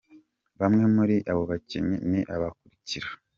[0.59, 3.07] Bamwe muri abo bakinnyi ni aba bakurikira:.